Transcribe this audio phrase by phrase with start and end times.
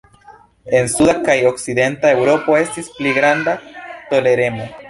[0.79, 3.55] En suda kaj okcidenta Eŭropo estis pli granda
[4.13, 4.69] toleremo.